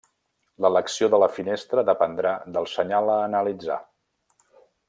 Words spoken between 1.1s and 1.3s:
de la